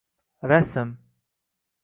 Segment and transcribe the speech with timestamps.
[0.49, 0.87] Rasm